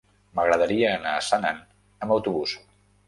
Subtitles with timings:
[0.37, 1.61] M'agradaria anar a Senan
[2.07, 2.57] amb autobús.